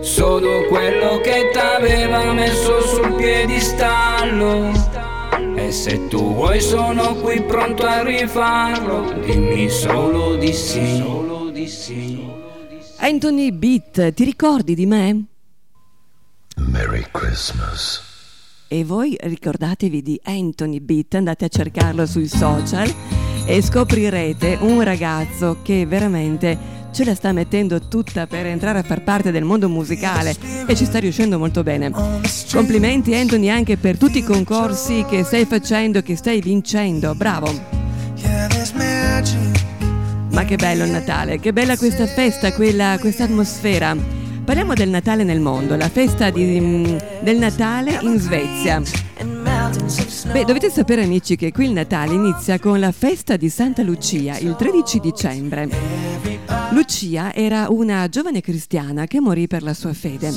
Sono 0.00 0.62
quello 0.68 1.18
che 1.22 1.50
t'aveva 1.52 2.32
messo 2.32 2.80
sul 2.82 3.16
piedistallo. 3.16 4.70
E 5.56 5.72
se 5.72 6.06
tu 6.06 6.34
vuoi 6.34 6.60
sono 6.60 7.16
qui 7.16 7.42
pronto 7.42 7.84
a 7.84 8.04
rifarlo. 8.04 9.12
Dimmi 9.24 9.68
solo 9.68 10.36
di 10.36 10.52
sì. 10.52 10.98
Solo 10.98 11.50
di 11.50 11.66
sì. 11.66 12.24
Anthony 12.98 13.50
Beat, 13.50 14.12
ti 14.12 14.22
ricordi 14.22 14.76
di 14.76 14.86
me? 14.86 15.24
Merry 16.58 17.04
Christmas. 17.10 18.00
E 18.68 18.84
voi 18.84 19.16
ricordatevi 19.20 20.00
di 20.00 20.20
Anthony 20.22 20.78
Beat, 20.78 21.14
andate 21.14 21.46
a 21.46 21.48
cercarlo 21.48 22.06
sui 22.06 22.28
social 22.28 23.19
e 23.50 23.62
scoprirete 23.62 24.58
un 24.60 24.80
ragazzo 24.80 25.56
che 25.62 25.84
veramente 25.84 26.56
ce 26.92 27.04
la 27.04 27.16
sta 27.16 27.32
mettendo 27.32 27.80
tutta 27.80 28.28
per 28.28 28.46
entrare 28.46 28.78
a 28.78 28.82
far 28.84 29.02
parte 29.02 29.32
del 29.32 29.42
mondo 29.42 29.68
musicale 29.68 30.36
e 30.66 30.76
ci 30.76 30.84
sta 30.84 31.00
riuscendo 31.00 31.36
molto 31.36 31.64
bene. 31.64 31.90
Complimenti 32.52 33.12
Anthony 33.12 33.48
anche 33.48 33.76
per 33.76 33.98
tutti 33.98 34.18
i 34.18 34.22
concorsi 34.22 35.04
che 35.08 35.24
stai 35.24 35.46
facendo, 35.46 36.00
che 36.00 36.14
stai 36.14 36.40
vincendo, 36.40 37.12
bravo! 37.16 37.52
Ma 40.30 40.44
che 40.44 40.54
bello 40.54 40.84
il 40.84 40.90
Natale, 40.92 41.40
che 41.40 41.52
bella 41.52 41.76
questa 41.76 42.06
festa, 42.06 42.52
questa 42.52 43.24
atmosfera. 43.24 43.96
Parliamo 44.44 44.74
del 44.74 44.90
Natale 44.90 45.24
nel 45.24 45.40
mondo, 45.40 45.74
la 45.74 45.88
festa 45.88 46.30
di, 46.30 46.60
mm, 46.60 46.96
del 47.22 47.38
Natale 47.38 47.98
in 48.00 48.16
Svezia. 48.16 48.80
Beh, 50.32 50.44
dovete 50.44 50.68
sapere 50.68 51.04
amici 51.04 51.36
che 51.36 51.52
qui 51.52 51.66
il 51.66 51.72
Natale 51.72 52.14
inizia 52.14 52.58
con 52.58 52.80
la 52.80 52.90
festa 52.90 53.36
di 53.36 53.48
Santa 53.48 53.82
Lucia 53.82 54.36
il 54.38 54.56
13 54.56 54.98
dicembre. 54.98 55.68
Lucia 56.72 57.32
era 57.32 57.68
una 57.68 58.08
giovane 58.08 58.40
cristiana 58.40 59.06
che 59.06 59.20
morì 59.20 59.46
per 59.46 59.62
la 59.62 59.72
sua 59.72 59.92
fede. 59.92 60.32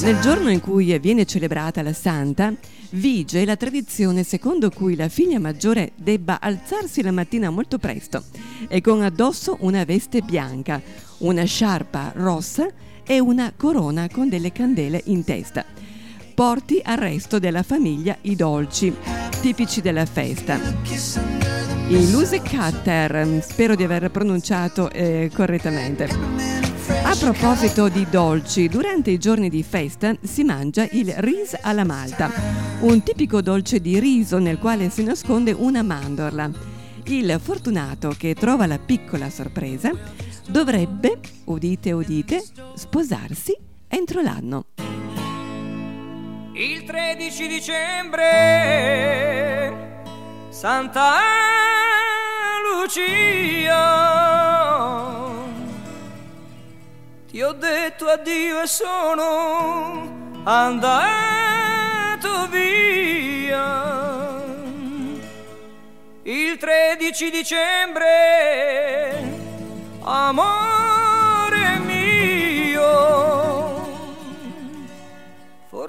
Nel 0.00 0.20
giorno 0.20 0.48
in 0.50 0.60
cui 0.60 0.96
viene 1.00 1.24
celebrata 1.24 1.82
la 1.82 1.92
santa, 1.92 2.52
vige 2.90 3.44
la 3.44 3.56
tradizione 3.56 4.22
secondo 4.22 4.70
cui 4.70 4.94
la 4.94 5.08
figlia 5.08 5.40
maggiore 5.40 5.90
debba 5.96 6.40
alzarsi 6.40 7.02
la 7.02 7.10
mattina 7.10 7.50
molto 7.50 7.78
presto 7.78 8.22
e 8.68 8.80
con 8.80 9.02
addosso 9.02 9.56
una 9.60 9.84
veste 9.84 10.20
bianca, 10.20 10.80
una 11.18 11.42
sciarpa 11.42 12.12
rossa 12.14 12.68
e 13.04 13.18
una 13.18 13.52
corona 13.56 14.08
con 14.08 14.28
delle 14.28 14.52
candele 14.52 15.02
in 15.06 15.24
testa. 15.24 15.77
Porti 16.38 16.80
al 16.84 16.98
resto 16.98 17.40
della 17.40 17.64
famiglia 17.64 18.16
i 18.20 18.36
dolci, 18.36 18.94
tipici 19.40 19.80
della 19.80 20.06
festa. 20.06 20.56
I 21.88 22.10
Lusekatter, 22.12 23.42
spero 23.42 23.74
di 23.74 23.82
aver 23.82 24.08
pronunciato 24.12 24.88
eh, 24.88 25.32
correttamente. 25.34 26.04
A 27.02 27.16
proposito 27.18 27.88
di 27.88 28.06
dolci, 28.08 28.68
durante 28.68 29.10
i 29.10 29.18
giorni 29.18 29.48
di 29.48 29.64
festa 29.64 30.14
si 30.22 30.44
mangia 30.44 30.86
il 30.92 31.12
ris 31.16 31.58
alla 31.60 31.82
malta, 31.82 32.30
un 32.82 33.02
tipico 33.02 33.42
dolce 33.42 33.80
di 33.80 33.98
riso 33.98 34.38
nel 34.38 34.58
quale 34.58 34.90
si 34.90 35.02
nasconde 35.02 35.50
una 35.50 35.82
mandorla. 35.82 36.48
Il 37.06 37.36
fortunato 37.42 38.14
che 38.16 38.34
trova 38.34 38.66
la 38.66 38.78
piccola 38.78 39.28
sorpresa 39.28 39.90
dovrebbe, 40.48 41.18
udite 41.46 41.90
udite, 41.90 42.40
sposarsi 42.76 43.58
entro 43.88 44.20
l'anno. 44.20 44.66
Il 46.60 46.82
13 46.82 47.46
dicembre, 47.46 48.26
Santa 50.48 51.20
Lucia, 52.64 53.76
ti 57.28 57.40
ho 57.42 57.52
detto 57.52 58.08
addio 58.08 58.62
e 58.62 58.66
sono 58.66 60.40
andato 60.42 62.48
via. 62.48 64.42
Il 66.24 66.58
13 66.58 67.30
dicembre, 67.30 69.12
amore 70.02 71.78
mio, 71.84 71.87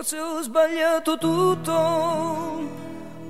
forse 0.09 0.19
ho 0.19 0.41
sbagliato 0.41 1.17
tutto, 1.19 1.71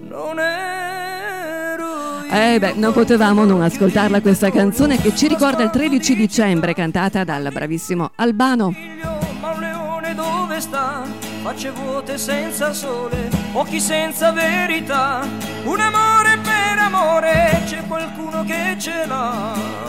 non 0.07 0.39
ero 0.39 1.85
io. 2.25 2.31
Eh 2.31 2.57
beh, 2.57 2.73
non 2.75 2.93
potevamo 2.93 3.43
non 3.43 3.61
ascoltarla 3.61 4.21
questa 4.21 4.49
canzone 4.49 4.97
che 4.97 5.13
ci 5.13 5.27
ricorda 5.27 5.63
il 5.63 5.71
13 5.71 6.15
dicembre 6.15 6.73
cantata 6.73 7.25
dal 7.25 7.49
bravissimo 7.51 8.11
Albano. 8.15 8.71
figlio, 8.71 9.17
ma 9.41 9.51
un 9.51 9.59
leone 9.59 10.15
dove 10.15 10.61
sta? 10.61 11.03
Facce 11.41 11.71
vuote 11.71 12.17
senza 12.17 12.71
sole, 12.71 13.29
occhi 13.53 13.81
senza 13.81 14.31
verità. 14.31 15.27
Un 15.65 15.79
amore 15.79 16.37
per 16.37 16.79
amore, 16.79 17.61
c'è 17.65 17.85
qualcuno 17.87 18.45
che 18.45 18.75
ce 18.79 19.05
l'ha. 19.05 19.87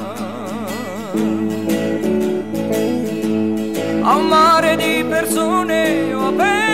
A 4.02 4.16
un 4.16 4.26
mare 4.26 4.76
di 4.76 5.04
persone 5.08 6.12
ho 6.14 6.28
aperto 6.28 6.69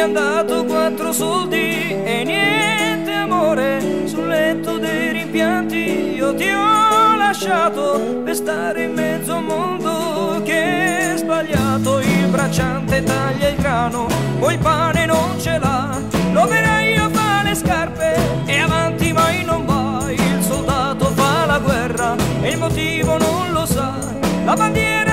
mi 0.00 0.06
han 0.06 0.12
dato 0.14 0.64
quattro 0.64 1.12
soldi 1.12 1.94
e 2.04 2.24
niente 2.24 3.12
amore. 3.12 4.06
Sul 4.06 4.28
letto 4.28 4.78
dei 4.78 5.12
rimpianti 5.12 6.14
io 6.14 6.34
ti 6.34 6.48
ho 6.48 7.16
lasciato 7.16 8.00
per 8.24 8.34
stare 8.34 8.84
in 8.84 8.94
mezzo 8.94 9.34
a 9.34 9.36
un 9.36 9.44
mondo 9.44 10.40
che 10.42 11.12
è 11.12 11.16
sbagliato. 11.16 11.98
Il 12.00 12.28
bracciante 12.28 13.02
taglia 13.02 13.48
il 13.48 13.56
grano, 13.56 14.06
poi 14.38 14.54
il 14.54 14.60
pane 14.60 15.04
non 15.04 15.38
ce 15.38 15.58
l'ha. 15.58 16.00
L'operaio 16.32 17.10
fa 17.10 17.42
le 17.42 17.54
scarpe 17.54 18.16
e 18.46 18.58
avanti 18.58 19.12
mai 19.12 19.44
non 19.44 19.66
va. 19.66 20.10
Il 20.10 20.42
soldato 20.42 21.06
fa 21.14 21.44
la 21.44 21.58
guerra 21.58 22.16
e 22.40 22.48
il 22.48 22.58
motivo 22.58 23.18
non 23.18 23.52
lo 23.52 23.66
sa. 23.66 23.98
La 24.46 24.54
bandiera 24.54 25.09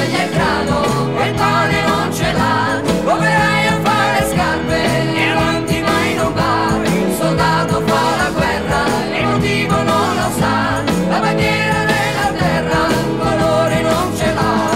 taglia 0.00 0.22
il 0.24 0.30
grano 0.30 1.20
e 1.20 1.30
pane 1.32 1.86
non 1.86 2.12
ce 2.12 2.32
l'ha, 2.32 2.80
l'operaio 3.04 3.72
fa 3.82 4.12
le 4.18 4.26
scarpe 4.30 5.14
e 5.14 5.28
avanti 5.28 5.80
mai 5.80 6.14
non 6.14 6.32
va, 6.32 6.78
il 6.84 7.14
soldato 7.18 7.82
fa 7.84 8.16
la 8.16 8.30
guerra 8.34 8.84
e 9.12 9.20
il 9.20 9.26
motivo 9.26 9.74
non 9.74 10.14
lo 10.16 10.30
sa, 10.38 10.82
la 11.08 11.18
bandiera 11.20 11.84
della 11.84 12.32
terra 12.38 12.78
un 13.08 13.18
colore 13.18 13.82
non 13.82 14.16
ce 14.16 14.32
l'ha. 14.32 14.68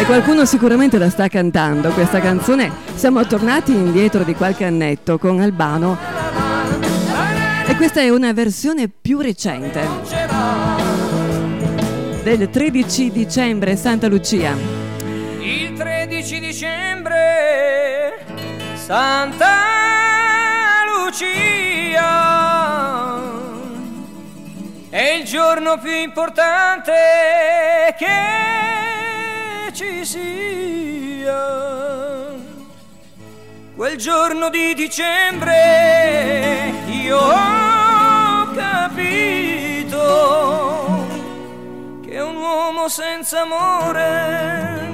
E 0.00 0.04
qualcuno 0.06 0.44
sicuramente 0.46 0.96
la 0.96 1.10
sta 1.10 1.28
cantando 1.28 1.90
questa 1.90 2.20
canzone. 2.20 2.86
Siamo 2.94 3.24
tornati 3.26 3.72
indietro 3.72 4.22
di 4.24 4.34
qualche 4.34 4.64
annetto 4.64 5.18
con 5.18 5.40
Albano 5.40 5.98
e 7.68 7.76
questa 7.76 8.00
è 8.00 8.08
una 8.08 8.32
versione 8.32 8.88
più 8.88 9.20
recente 9.20 9.86
del 12.22 12.48
13 12.48 13.10
dicembre 13.10 13.76
Santa 13.76 14.08
Lucia. 14.08 14.56
Il 15.38 15.74
13 15.74 16.40
dicembre 16.40 18.24
Santa 18.74 19.54
Lucia 20.86 21.58
e 24.88 25.16
il 25.18 25.24
giorno 25.24 25.78
più 25.78 25.92
importante 25.92 26.92
che 27.98 29.72
ci 29.74 30.06
sia. 30.06 31.66
Quel 33.76 33.96
giorno 33.98 34.48
di 34.48 34.74
dicembre 34.74 36.72
io 37.08 37.16
ho 37.16 38.52
capito 38.54 40.02
che 42.04 42.20
un 42.20 42.36
uomo 42.36 42.88
senza 42.88 43.40
amore 43.40 44.90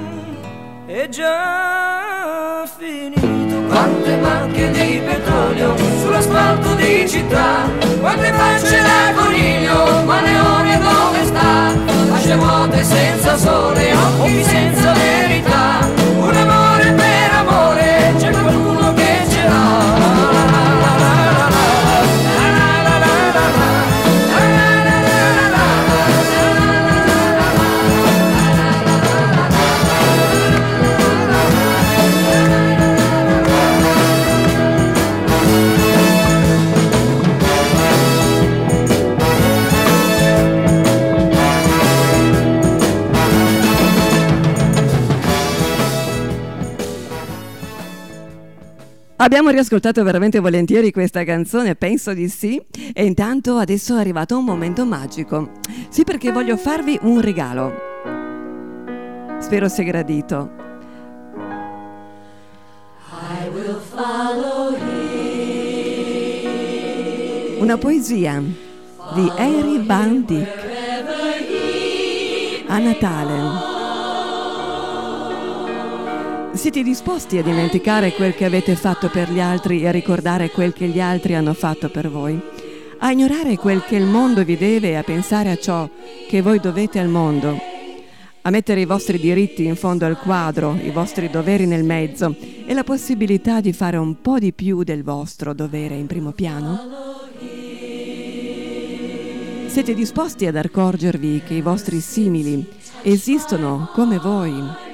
è 0.85 1.09
già 1.09 2.65
finito. 2.77 3.63
Quante 3.67 4.15
macchie 4.15 4.71
di 4.71 5.01
petrolio 5.05 5.75
sull'asfalto 5.75 6.75
di 6.75 7.05
città, 7.09 7.69
quante 7.99 8.31
facce 8.31 8.81
da 8.81 9.11
coniglio, 9.13 10.03
ma 10.05 10.21
Leone 10.21 10.79
dove 10.79 11.25
sta? 11.25 11.73
Facce 12.11 12.35
vuote 12.35 12.81
senza 12.83 13.35
sole, 13.35 13.93
occhi 13.93 14.41
senza 14.41 14.93
verità, 14.93 15.79
Abbiamo 49.25 49.49
riascoltato 49.49 50.03
veramente 50.03 50.37
volentieri 50.37 50.91
questa 50.91 51.23
canzone, 51.23 51.73
penso 51.73 52.13
di 52.13 52.29
sì. 52.29 52.63
E 52.93 53.05
intanto 53.05 53.57
adesso 53.57 53.95
è 53.95 53.99
arrivato 53.99 54.37
un 54.37 54.45
momento 54.45 54.85
magico. 54.85 55.49
Sì, 55.89 56.03
perché 56.03 56.31
voglio 56.31 56.57
farvi 56.57 56.99
un 57.01 57.19
regalo. 57.21 57.73
Spero 59.39 59.67
sia 59.67 59.83
gradito. 59.83 60.51
Una 67.57 67.77
poesia 67.79 68.43
di 69.15 69.31
Harry 69.37 69.83
Van 69.83 70.23
a 72.67 72.77
Natale. 72.77 73.74
Siete 76.55 76.83
disposti 76.83 77.37
a 77.37 77.43
dimenticare 77.43 78.13
quel 78.13 78.33
che 78.33 78.45
avete 78.45 78.77
fatto 78.77 79.09
per 79.09 79.29
gli 79.29 79.41
altri 79.41 79.81
e 79.81 79.87
a 79.89 79.91
ricordare 79.91 80.49
quel 80.49 80.71
che 80.71 80.87
gli 80.87 81.01
altri 81.01 81.35
hanno 81.35 81.53
fatto 81.53 81.89
per 81.89 82.09
voi? 82.09 82.41
A 82.99 83.11
ignorare 83.11 83.57
quel 83.57 83.83
che 83.83 83.97
il 83.97 84.05
mondo 84.05 84.43
vi 84.45 84.55
deve 84.55 84.91
e 84.91 84.95
a 84.95 85.03
pensare 85.03 85.51
a 85.51 85.57
ciò 85.57 85.87
che 86.27 86.41
voi 86.41 86.59
dovete 86.59 86.97
al 86.99 87.09
mondo? 87.09 87.59
A 88.41 88.49
mettere 88.49 88.79
i 88.79 88.85
vostri 88.85 89.19
diritti 89.19 89.65
in 89.65 89.75
fondo 89.75 90.05
al 90.05 90.17
quadro, 90.17 90.77
i 90.81 90.91
vostri 90.91 91.29
doveri 91.29 91.65
nel 91.65 91.83
mezzo 91.83 92.33
e 92.65 92.73
la 92.73 92.85
possibilità 92.85 93.59
di 93.59 93.73
fare 93.73 93.97
un 93.97 94.21
po' 94.21 94.39
di 94.39 94.53
più 94.53 94.83
del 94.83 95.03
vostro 95.03 95.53
dovere 95.53 95.95
in 95.95 96.07
primo 96.07 96.31
piano? 96.31 96.79
Siete 99.67 99.93
disposti 99.93 100.45
ad 100.45 100.55
accorgervi 100.55 101.41
che 101.45 101.53
i 101.53 101.61
vostri 101.61 101.99
simili 101.99 102.65
esistono 103.01 103.89
come 103.93 104.17
voi 104.19 104.84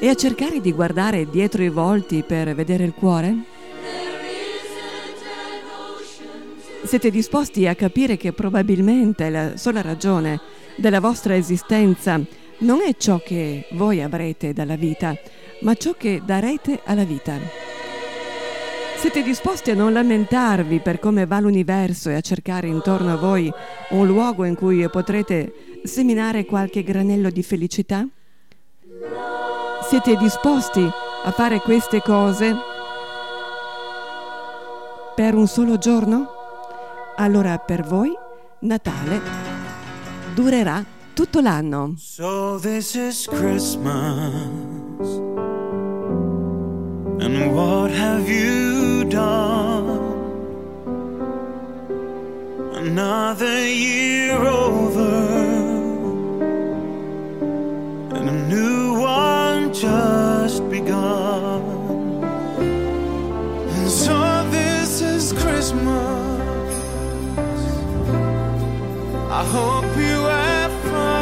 e 0.00 0.08
a 0.08 0.14
cercare 0.14 0.60
di 0.60 0.72
guardare 0.72 1.28
dietro 1.28 1.62
i 1.62 1.68
volti 1.68 2.22
per 2.22 2.54
vedere 2.54 2.84
il 2.84 2.92
cuore? 2.92 3.34
Siete 6.84 7.10
disposti 7.10 7.66
a 7.66 7.74
capire 7.74 8.16
che 8.16 8.32
probabilmente 8.32 9.30
la 9.30 9.56
sola 9.56 9.80
ragione 9.80 10.38
della 10.76 11.00
vostra 11.00 11.34
esistenza 11.34 12.20
non 12.58 12.80
è 12.82 12.94
ciò 12.96 13.20
che 13.24 13.66
voi 13.72 14.02
avrete 14.02 14.52
dalla 14.52 14.76
vita, 14.76 15.16
ma 15.60 15.74
ciò 15.74 15.94
che 15.94 16.20
darete 16.24 16.80
alla 16.84 17.04
vita? 17.04 17.38
Siete 18.96 19.22
disposti 19.22 19.70
a 19.70 19.74
non 19.74 19.92
lamentarvi 19.92 20.80
per 20.80 20.98
come 20.98 21.26
va 21.26 21.40
l'universo 21.40 22.10
e 22.10 22.14
a 22.14 22.20
cercare 22.20 22.68
intorno 22.68 23.12
a 23.12 23.16
voi 23.16 23.52
un 23.90 24.06
luogo 24.06 24.44
in 24.44 24.54
cui 24.54 24.88
potrete 24.88 25.80
seminare 25.84 26.44
qualche 26.44 26.82
granello 26.82 27.30
di 27.30 27.42
felicità? 27.42 28.06
Siete 29.88 30.16
disposti 30.16 30.82
a 31.24 31.30
fare 31.30 31.60
queste 31.60 32.00
cose 32.00 32.56
per 35.14 35.34
un 35.34 35.46
solo 35.46 35.78
giorno? 35.78 36.26
Allora 37.16 37.58
per 37.58 37.84
voi 37.84 38.12
Natale 38.60 39.20
durerà 40.34 40.82
tutto 41.12 41.40
l'anno. 41.40 41.94
So 41.96 42.58
this 42.60 42.94
is 42.94 43.26
Christmas. 43.28 43.84
And 47.20 47.52
what 47.52 47.90
have 47.92 48.28
you 48.28 49.04
done? 49.04 50.00
Another 52.74 53.66
year 53.66 54.40
over. 54.44 54.93
Just 59.74 60.68
begun. 60.70 61.62
And 62.60 63.90
so 63.90 64.48
this 64.50 65.00
is 65.00 65.32
Christmas. 65.32 66.74
I 69.30 69.44
hope 69.44 69.96
you 69.96 70.20
have 70.22 70.72
fun. 70.82 71.13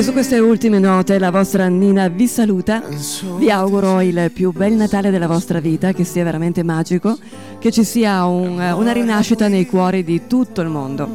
E 0.00 0.02
su 0.02 0.12
queste 0.12 0.38
ultime 0.38 0.78
note 0.78 1.18
la 1.18 1.30
vostra 1.30 1.66
Nina 1.66 2.08
vi 2.08 2.26
saluta. 2.26 2.82
Vi 3.36 3.50
auguro 3.50 4.00
il 4.00 4.30
più 4.32 4.50
bel 4.50 4.72
Natale 4.72 5.10
della 5.10 5.26
vostra 5.26 5.60
vita, 5.60 5.92
che 5.92 6.04
sia 6.04 6.24
veramente 6.24 6.62
magico, 6.62 7.18
che 7.58 7.70
ci 7.70 7.84
sia 7.84 8.24
un- 8.24 8.58
una 8.58 8.92
rinascita 8.92 9.46
nei 9.46 9.66
cuori 9.66 10.02
di 10.02 10.22
tutto 10.26 10.62
il 10.62 10.68
mondo. 10.68 11.06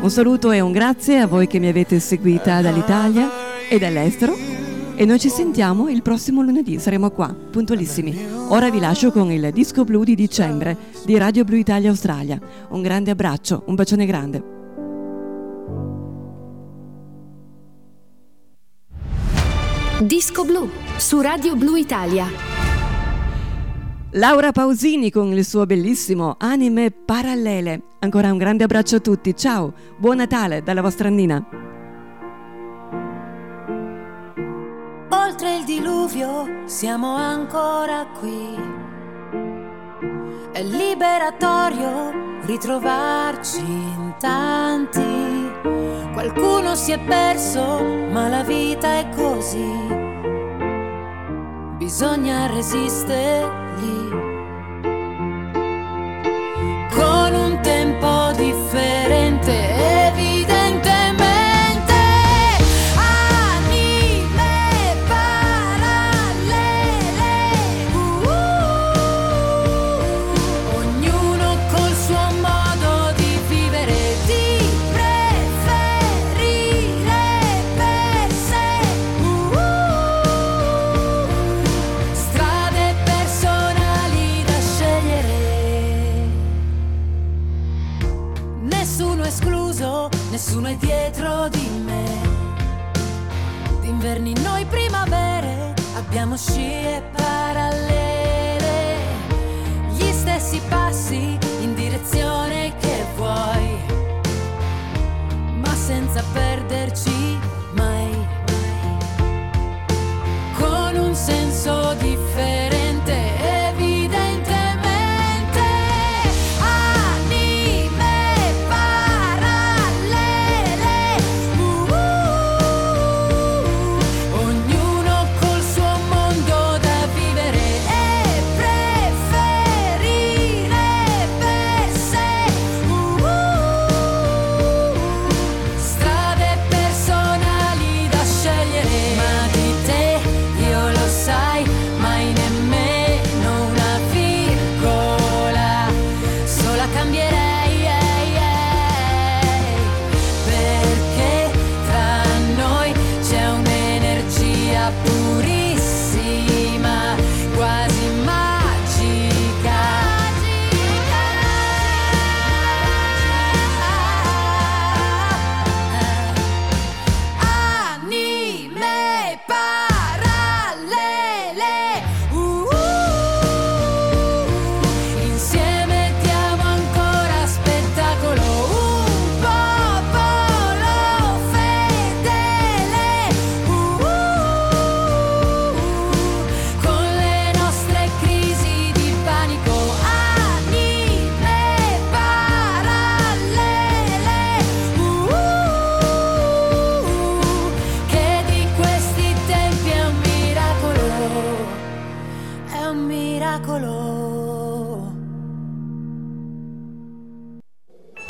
Un 0.00 0.10
saluto 0.10 0.50
e 0.50 0.58
un 0.58 0.72
grazie 0.72 1.20
a 1.20 1.28
voi 1.28 1.46
che 1.46 1.60
mi 1.60 1.68
avete 1.68 2.00
seguita 2.00 2.60
dall'Italia 2.60 3.30
e 3.70 3.78
dall'estero. 3.78 4.36
E 4.96 5.04
noi 5.04 5.20
ci 5.20 5.28
sentiamo 5.28 5.88
il 5.88 6.02
prossimo 6.02 6.42
lunedì, 6.42 6.80
saremo 6.80 7.10
qua, 7.10 7.32
puntualissimi. 7.32 8.26
Ora 8.48 8.70
vi 8.70 8.80
lascio 8.80 9.12
con 9.12 9.30
il 9.30 9.52
disco 9.52 9.84
blu 9.84 10.02
di 10.02 10.16
dicembre 10.16 10.76
di 11.04 11.16
Radio 11.16 11.44
Blu 11.44 11.54
Italia 11.54 11.90
Australia. 11.90 12.40
Un 12.70 12.82
grande 12.82 13.12
abbraccio, 13.12 13.62
un 13.66 13.76
bacione 13.76 14.04
grande. 14.04 14.61
Disco 20.06 20.44
Blu 20.44 20.68
su 20.96 21.20
Radio 21.20 21.54
Blu 21.54 21.76
Italia. 21.76 22.26
Laura 24.14 24.50
Pausini 24.50 25.10
con 25.12 25.32
il 25.32 25.44
suo 25.44 25.64
bellissimo 25.64 26.34
Anime 26.38 26.90
Parallele. 26.90 27.82
Ancora 28.00 28.32
un 28.32 28.38
grande 28.38 28.64
abbraccio 28.64 28.96
a 28.96 29.00
tutti, 29.00 29.36
ciao, 29.36 29.72
buon 29.96 30.16
Natale 30.16 30.64
dalla 30.64 30.82
vostra 30.82 31.08
Nina. 31.08 31.46
Oltre 35.10 35.58
il 35.58 35.64
diluvio 35.64 36.64
siamo 36.64 37.14
ancora 37.14 38.04
qui. 38.18 38.58
È 40.52 40.62
liberatorio 40.64 42.40
ritrovarci 42.44 43.60
in 43.60 44.14
tanti. 44.18 45.51
Qualcuno 46.12 46.74
si 46.74 46.92
è 46.92 46.98
perso, 46.98 47.82
ma 48.10 48.28
la 48.28 48.42
vita 48.42 48.98
è 48.98 49.08
così. 49.14 49.70
Bisogna 51.78 52.46
resistergli. 52.46 54.11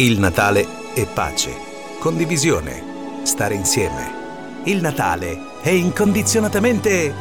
Il 0.03 0.19
Natale 0.19 0.67
è 0.95 1.07
pace, 1.07 1.55
condivisione, 2.01 3.23
stare 3.23 3.55
insieme. 3.55 4.63
Il 4.65 4.81
Natale 4.81 5.61
è 5.63 5.69
incondizionatamente 5.69 7.15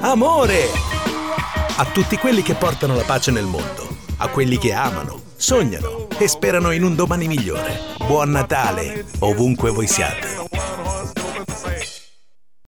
amore! 0.00 0.64
A 1.76 1.86
tutti 1.86 2.18
quelli 2.18 2.42
che 2.42 2.52
portano 2.52 2.94
la 2.94 3.04
pace 3.04 3.30
nel 3.30 3.46
mondo, 3.46 3.88
a 4.18 4.28
quelli 4.28 4.58
che 4.58 4.74
amano, 4.74 5.18
sognano 5.34 6.08
e 6.18 6.28
sperano 6.28 6.72
in 6.72 6.84
un 6.84 6.94
domani 6.94 7.26
migliore. 7.26 7.80
Buon 8.06 8.32
Natale, 8.32 9.06
ovunque 9.20 9.70
voi 9.70 9.86
siate. 9.86 10.45